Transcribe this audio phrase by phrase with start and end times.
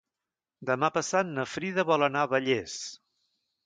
[0.69, 2.83] Demà passat na Frida vol anar a Vallés.